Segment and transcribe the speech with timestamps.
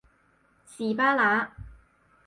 [0.65, 1.51] 士巴拿